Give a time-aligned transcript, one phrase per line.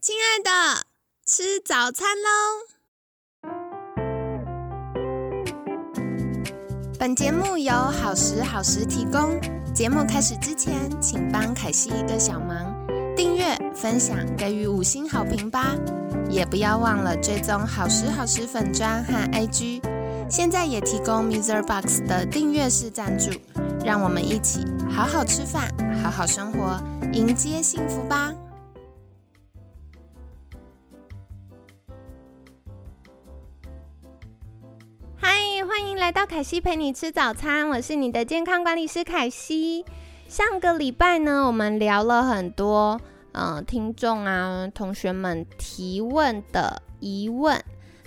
[0.00, 0.50] 亲爱的，
[1.26, 2.28] 吃早餐喽！
[6.98, 9.40] 本节目由好时好时提供。
[9.74, 15.74] 节目开始之前，请帮凯西一个小忙，订阅、分享、给予五星好评吧！
[16.28, 19.80] 也不要忘了追踪好时好时粉砖和 IG。
[20.28, 21.62] 现在也提供 Mr.
[21.62, 23.30] Box 的订阅式赞助，
[23.84, 25.70] 让我们一起好好吃饭，
[26.02, 26.80] 好好生活，
[27.12, 28.34] 迎接幸福吧！
[35.16, 35.30] 嗨，
[35.68, 39.84] 欢迎来到凯西陪你吃早餐，我是你的健康管理师凯西。
[40.28, 42.98] 上个礼拜呢，我们聊了很多，
[43.32, 47.62] 呃，听众啊、同学们提问的疑问。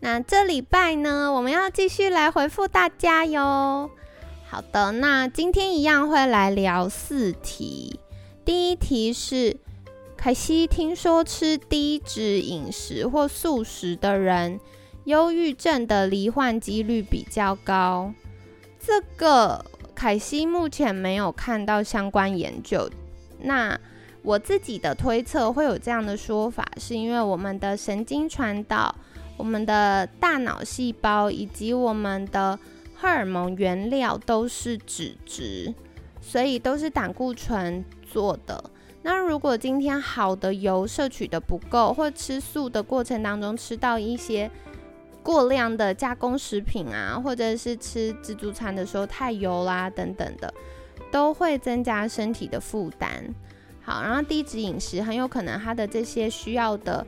[0.00, 3.90] 那这礼拜呢，我们要继续来回复大家哟。
[4.48, 8.00] 好的，那今天一样会来聊四题。
[8.44, 9.56] 第一题是，
[10.16, 14.58] 凯西听说吃低脂饮食或素食的人。
[15.04, 18.12] 忧郁症的罹患几率比较高，
[18.78, 22.88] 这个凯西目前没有看到相关研究。
[23.40, 23.78] 那
[24.22, 28.94] 我自己的推测会有这样的说法，是因为我们的神经传导、
[29.40, 32.58] 我们的大脑细胞以及我们的
[32.94, 35.72] 荷尔蒙原料都是脂质，
[36.20, 38.62] 所以都是胆固醇做的。
[39.00, 44.50] 那如果今天好的油摄取的不够，或吃素的过程当中吃到一些
[45.22, 50.52] 过量的加工食品啊，或者是吃自助餐的时候太油啦等等的，
[51.10, 53.34] 都会增加身体的负担。
[53.80, 57.06] 好，然后低脂饮食很有可能它的这些需要的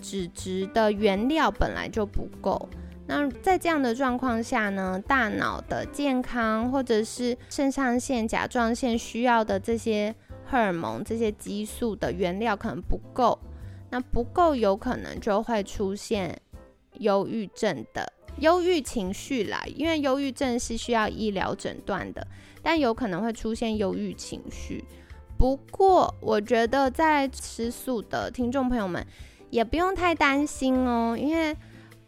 [0.00, 2.68] 脂质的原料本来就不够。
[3.06, 13.38] 那在这样的状况下呢，大脑的健康或者是肾上腺、甲状腺需要的这些荷尔蒙、这些激素的原料可能不够，
[13.90, 16.40] 那不够有可能就会出现。
[16.98, 22.26] 忧郁症的忧郁情绪啦，因为忧郁症是需要医疗诊断的，
[22.62, 24.84] 但有可能会出现忧郁情绪。
[25.38, 29.06] 不过，我觉得在吃素的听众朋友们
[29.50, 31.56] 也不用太担心哦，因为，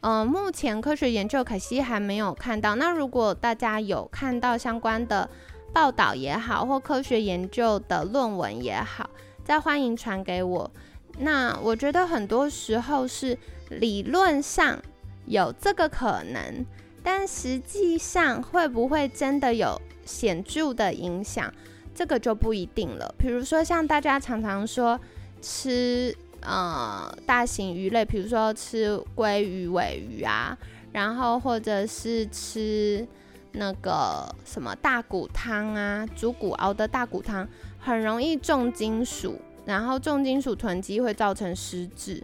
[0.00, 2.74] 嗯，目前科学研究可惜还没有看到。
[2.76, 5.28] 那如果大家有看到相关的
[5.72, 9.10] 报道也好，或科学研究的论文也好，
[9.44, 10.70] 再欢迎传给我。
[11.18, 13.38] 那我觉得很多时候是。
[13.80, 14.78] 理论上
[15.24, 16.66] 有这个可能，
[17.02, 21.50] 但实际上会不会真的有显著的影响，
[21.94, 23.14] 这个就不一定了。
[23.16, 25.00] 比如说，像大家常常说
[25.40, 30.56] 吃呃大型鱼类，比如说吃鲑鱼、尾鱼啊，
[30.92, 33.06] 然后或者是吃
[33.52, 37.48] 那个什么大骨汤啊，猪骨熬的大骨汤，
[37.78, 42.22] 很容易重金属，然后重金属囤积会造成失智。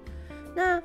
[0.55, 0.83] 那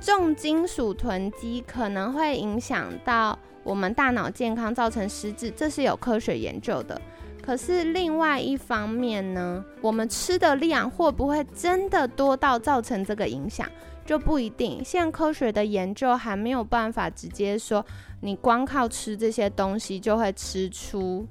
[0.00, 7.00] 重金属囤积可能会影响到我们大脑健康，造成失智，这是有科学研究的。
[7.44, 13.68] 可是另外一方面呢，我们吃的量会不会真的多到造成这个影响，
[14.06, 14.82] 就不一定。
[14.82, 17.84] 现在科学的研究还没有办法直接说，
[18.22, 21.26] 你光靠吃这些东西就会吃出。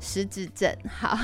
[0.00, 1.16] 失智症， 好，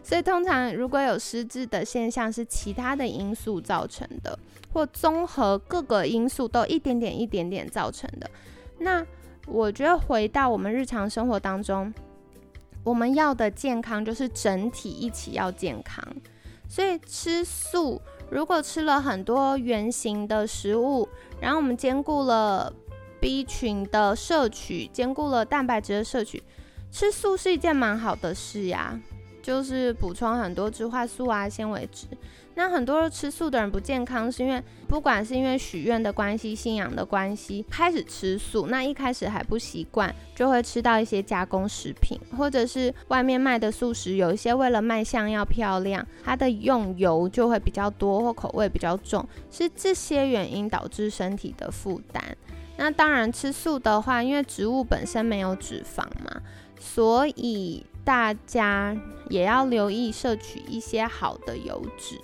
[0.00, 4.38] 所以通常如果有失智的现象，是其他的因素造成的，
[4.72, 8.30] 或综合各个因素都一点点、一点点造成的。
[8.78, 9.04] 那
[9.46, 11.92] 我觉得回到我们日常生活当中，
[12.82, 16.04] 我们要的健康就是整体一起要健康。
[16.68, 21.08] 所以吃素，如果吃了很多圆形的食物，
[21.40, 22.72] 然后我们兼顾了
[23.20, 26.42] B 群的摄取，兼顾了蛋白质的摄取。
[26.92, 29.00] 吃素是一件蛮好的事呀，
[29.42, 32.06] 就是补充很多植化素啊、纤维质。
[32.56, 38.66] 那很多吃素的人不健康，是因为不管是因为许愿的关系、信仰的关系，开始吃素。
[38.66, 52.22] 那一开始还不习惯，就会吃到一些加工食品，或者是外面卖的素食，有一些为了卖相要漂亮，它的用油就会比较多或口味比较重，是这些原因导致身体的负担。
[52.76, 56.42] 那当然吃素的话，因为植物本身没有脂肪嘛。
[56.82, 58.96] 所以大家
[59.28, 62.20] 也要留意摄取一些好的油脂。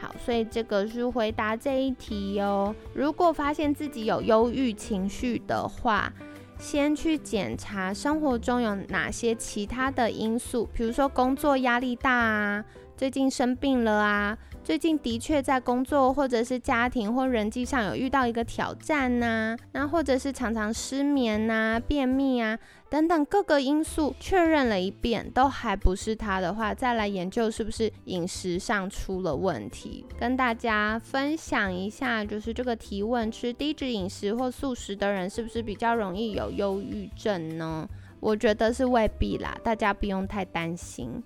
[0.00, 2.74] 好，所以这个是回答这一题哦。
[2.92, 6.12] 如果发现自己有忧郁情绪的话，
[6.58, 12.64] 先去检查生活中有哪些其他的因素，比如说工作压力大啊，
[12.96, 22.56] 最近生病了啊，最近的确在工作或者是家庭或人际上有遇到一个挑战呐，那或者是常常失眠呐、便秘啊
[22.88, 37.88] 等等各个因素确认了一遍都还不是他的话，再来研究是不是饮食上出了问题，跟大家分享一下，就是这个提问：吃低脂饮食或素食的人是不是比较容易有忧郁症呢？
[38.20, 41.20] 我觉得是未必啦，大家不用太担心。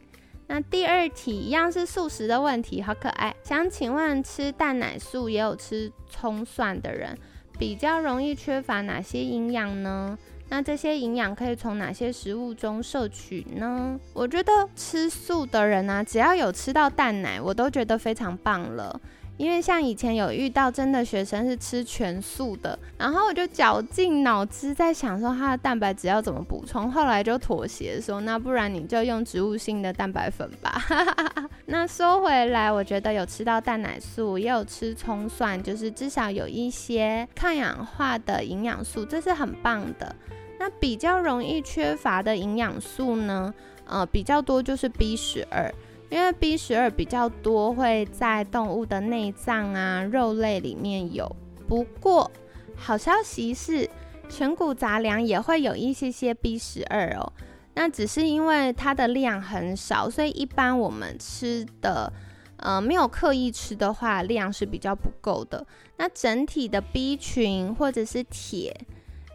[0.49, 3.35] 那第二题一样是素食的问题，好可爱。
[3.43, 7.19] 想请问，吃蛋奶素也有吃葱蒜的人，
[7.59, 10.17] 比较容易缺乏哪些营养呢？
[10.49, 13.99] 那这些营养可以从哪些食物中摄取呢？
[14.13, 19.01] 我觉得吃素的人呢，只要有吃到蛋奶，我都觉得非常棒了。
[19.37, 30.83] 因为像以前有遇到真的学生是吃全素的，然后我就绞尽脑汁在想说他的蛋白质要怎么补充，后来就妥协说那不然你就用植物性的蛋白粉吧。
[31.67, 40.17] 那说回来，我觉得有吃到蛋奶素，也有吃葱蒜，就是至少有一些抗氧化的营养素，这是很棒的。
[40.59, 43.53] 那比较容易缺乏的营养素呢？
[43.89, 45.73] 呃，比较多就是 B 十二。
[46.09, 51.31] 因为 B 十二比较多会在动物的内脏啊、肉类里面有。
[51.67, 52.31] 不过
[52.77, 53.89] 好消息是，
[54.29, 57.33] 全谷杂粮也会有一些些 B 十二哦。
[57.75, 62.13] 那只是因为它的量很少，所以一般我们吃的，
[62.59, 65.67] 呃，没有刻意吃的话，量是比较不够的。
[65.97, 68.75] 那整体的 B 群或者是铁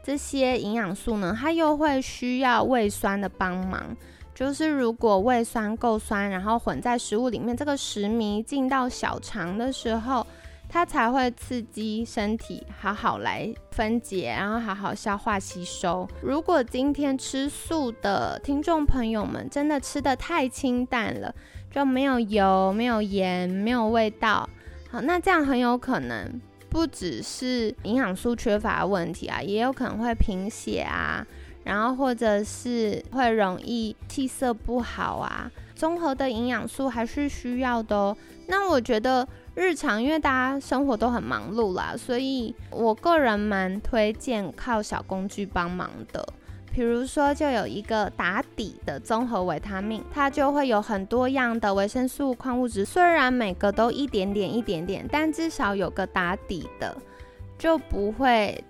[0.03, 3.95] 这些营养素呢，它又会需要胃酸的帮忙。
[4.33, 10.25] 就是如果胃酸够酸，然后混在食物里面，这个食糜进到小肠的时候，
[10.69, 16.07] 它才会刺激身体好好来分解，然后好好消化吸收。
[16.22, 21.36] 如果今天吃素的听众朋友们真的吃的太清淡了，
[21.69, 24.50] 就没有油、没有盐、没有味道，
[24.89, 31.28] 好，那这样很有可能不只是营养素缺乏问题啊，也有可能会贫血啊。
[31.63, 38.17] 然后或者是会容易气色不好啊，综合的营养素还是需要的哦。
[38.47, 46.27] 那我觉得日常因为大家生活都很忙碌啦，所以我个人蛮推荐靠小工具帮忙的。
[46.73, 56.95] 比如说就有一个打底的综合维他命，它就会有很多样的维生素、矿物质，虽然每个都一点点一点点，但至少有个打底的，
[57.57, 58.63] 就不会。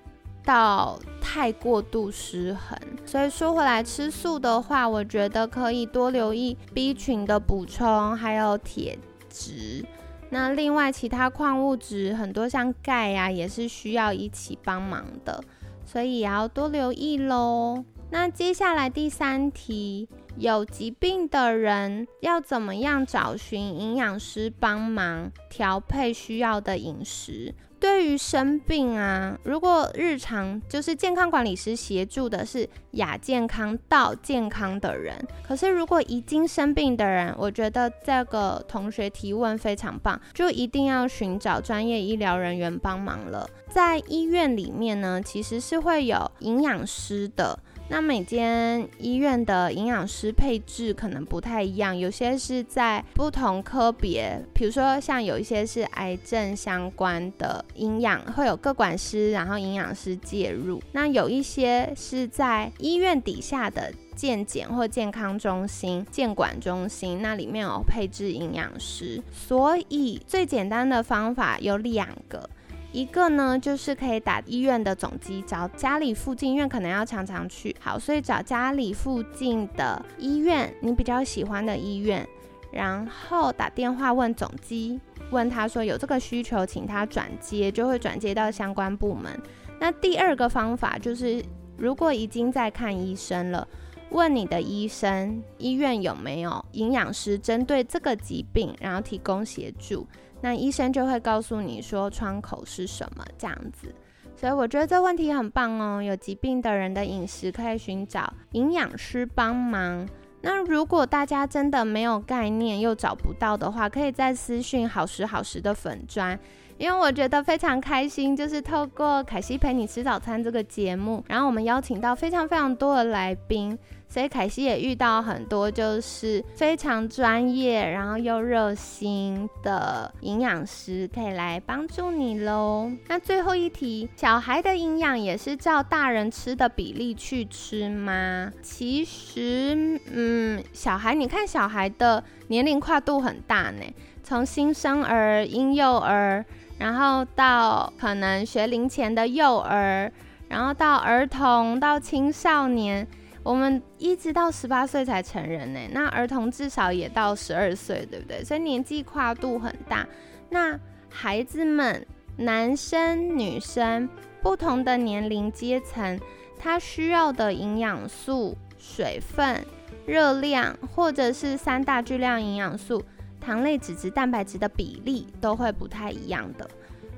[0.44, 8.98] 到太过度失衡，所以说回来吃素的话，我觉得可以多留意 B 群的补充，还有铁
[9.30, 9.86] 质。
[10.30, 15.44] 那另外其他矿物质很多，像钙呀，也是需要一起帮忙的，
[15.86, 17.84] 所以也要多留意喽。
[18.10, 20.08] 那接下来第三题，
[20.38, 27.54] 有疾病的人要怎么样找寻营养师帮忙调配需要的饮食？
[27.82, 43.50] 对于生病啊，如果日常就是健康管理师协助的是亚健康到健康的人，可是如果已经生病的人，我觉得这个同学提问非常棒，就一定要寻找专业医疗人员帮忙了。
[43.68, 47.58] 在医院里面呢，其实是会有营养师的。
[47.92, 60.82] 那每间医院的营养师配置可能不太一样，有些是在不同科别，比如说像有一些是癌症相关的营养，会有各管师，然后营养师介入。
[60.94, 69.22] 那有一些是在医院底下的健检或健康中心、健管中心，那里面有配置营养师。
[69.34, 72.50] 所以最简单的方法有两个。
[72.92, 82.28] 一个呢，就是可以打医院的总机，找家里附近，因为可能要常常去，好，所以找家里附近的医院，你比较喜欢的医院，
[82.72, 89.32] 然后打电话问总机，问他说有这个需求，请他转接，就会转接到相关部门。
[89.80, 91.42] 那第二个方法就是，
[91.78, 93.66] 如果已经在看医生了，
[94.10, 100.06] 问你的医生，医院有没有营养师针对这个疾病，然后提供协助。
[100.42, 103.94] 那医生就会告诉你说窗口是什么这样子，
[104.36, 106.02] 所以我觉得这问题很棒哦。
[106.02, 110.08] 有疾病的人的饮食可以寻找营养师帮忙。
[110.42, 116.38] 那如果大家真的没有概念又找不到的话，可以在私讯好时好时的粉砖，
[116.80, 123.78] 因为我觉得非常开心，就是透过凯西陪你吃早餐这个节目，然后我们邀请到非常非常多的来宾。
[124.12, 132.92] 所以凯西也遇到很多就是非常专业，然后又热心的营养师，可以来帮助你喽。
[133.08, 138.52] 那最后一题，小孩的营养也是照大人吃的比例去吃吗？
[138.62, 143.82] 其实，嗯，小孩，你看小孩的年龄跨度很大呢。
[144.22, 146.44] 从新生儿、婴幼儿，
[146.80, 150.12] 然后到可能学龄前的幼儿，
[150.50, 153.08] 然后到儿童，到青少年，
[153.44, 155.80] 我们一直到十八岁才成人呢。
[155.92, 158.44] 那儿童至少也到十二岁，对不对？
[158.44, 160.08] 所以年纪跨度很大。
[160.50, 160.80] 那
[161.10, 162.06] 孩子们，
[162.38, 164.08] 男生、女生，
[164.42, 166.20] 不同的年龄阶层，
[166.60, 169.66] 他需要的营养素、水分、
[170.06, 173.04] 热量，或者是三大巨量营养素。
[173.40, 176.70] 糖类、脂质、蛋白质的比例都会不太一样的，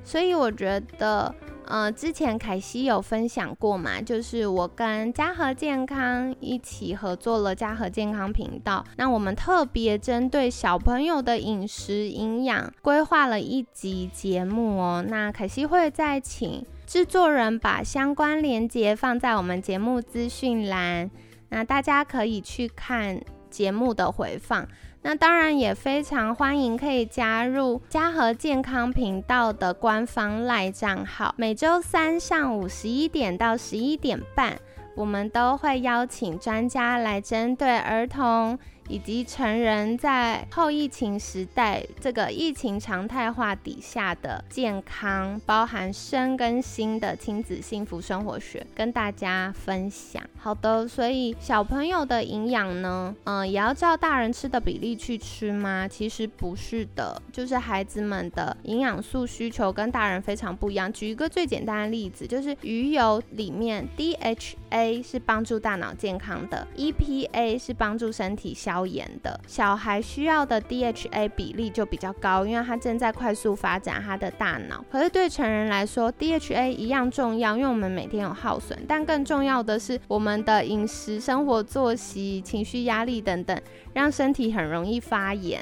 [0.02, 1.34] 所以我觉得，
[1.66, 15.04] 呃，之前凯西有分享过嘛，就是我跟嘉禾健康一起合作了嘉禾健康频道，那我们特别针对小朋友的饮食营养规划了一集节目哦。
[15.08, 21.10] 那凯西会再请制作人把相关链接放在我们节目资讯栏，
[21.48, 23.20] 那大家可以去看
[23.54, 24.66] 节目的回放。
[25.02, 34.58] 那当然也非常欢迎可以加入嘉禾健康频道的官方赖账号，每周三上午十一点到十一点半，
[34.96, 38.58] 我们都会邀请专家来针对儿童。
[38.88, 50.22] 以及成人在后疫情时代这个疫情常态化底下的健康，包含身跟心的亲子幸福生活学，跟大家分享。
[50.36, 55.88] 好的，所以小朋友的营养呢，嗯，也要照大人吃的比例去吃吗？
[55.88, 60.92] 其实不是的，就是孩子们的营养素需求跟大人非常不一样。
[60.92, 68.73] 举一个最简单的例子，就是鱼油里面 DHA 是帮助大脑健康的，EPA 是帮助身体消。
[68.74, 74.84] 消炎的小孩需要的 DHA 比例就比较高，因为他正在快速发展他的大脑。
[74.90, 78.76] 可是对成人来说，DHA 一样重要，因为我们每天有耗损。
[78.88, 83.56] 但更重要的是，我们的饮食、生活作息、情绪压力等等，
[83.92, 85.60] 让身体很容易发炎。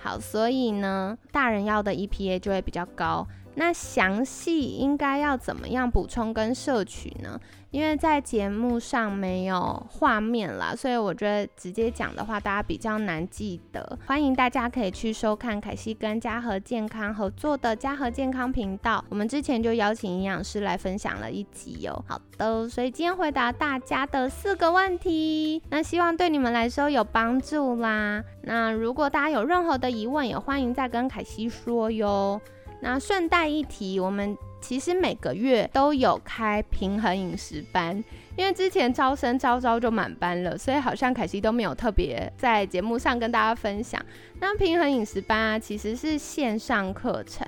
[0.00, 3.24] 好，所以呢，大人要的 EPA 就会比较高。
[3.54, 7.38] 那详细应该要怎么样补充跟摄取呢？
[7.70, 13.96] 因为在节目上没有画面啦，所以我觉得直接讲的话大家比较难记得。
[14.06, 22.04] 欢迎大家可以去收看凯西跟嘉禾健康合作的嘉禾健康频道，我们之前就邀请营养师来分享了一集哦。
[22.08, 28.20] 好的，所以今天回答大家的四个问题，那希望对你们来说有帮助啦。
[28.42, 32.40] 那如果大家有任何的疑问，也欢迎再跟凯西说哟。
[32.80, 34.36] 那顺带一提，我们。
[34.62, 37.96] 其实每个月都有开平衡饮食班，
[38.36, 43.98] 因为之前招生招招就满班了，所以好像凯西都没有特别在节目上跟大家分享。
[44.38, 47.46] 那平衡饮食班啊，其实是线上课程，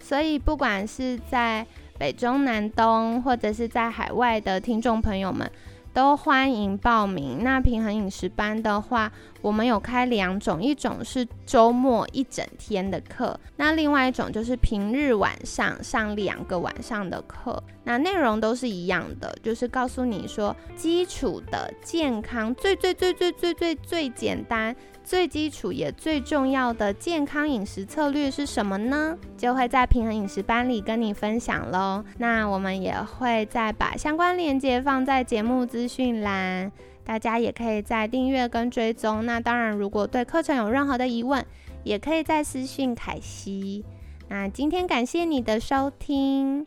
[0.00, 1.64] 所以不管是在
[1.98, 5.48] 北中南东，或者是在海外的听众朋友们。
[5.96, 7.38] 都欢迎报名。
[7.42, 9.10] 那平衡饮食班的话，
[9.40, 17.62] 我们有开两种，一种是周末一整天的课，那另外一种就是平日晚上上两个晚上的课。
[17.86, 24.74] 那内容都是一样的，就是告诉你说基础的健康，最最最最最最最简单。
[25.04, 29.16] 最基础也最重要的健康饮食策略是什么呢？
[29.36, 32.04] 就会在平衡饮食班里跟你分享喽。
[32.18, 36.72] 那我们也会再把相关链接放在节目资讯栏，
[37.04, 39.24] 大家也可以在订阅跟追踪。
[39.24, 41.46] 那当然，如果对课程有任何的疑问，
[41.84, 43.84] 也可以在私信凯西。
[44.28, 46.66] 那今天感谢你的收听，